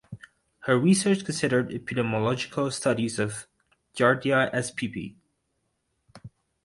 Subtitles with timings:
[0.61, 3.45] Her research considered epidemiological studies of
[3.95, 5.15] "Giardia spp".